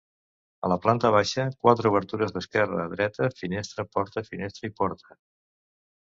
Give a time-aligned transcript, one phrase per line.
[0.67, 5.19] A la planta baixa, quatre obertures, d'esquerra a dreta: finestra, porta, finestra i porta.